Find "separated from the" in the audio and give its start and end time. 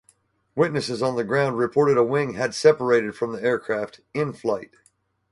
2.55-3.43